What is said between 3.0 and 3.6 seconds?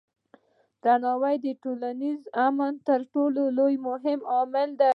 ټولو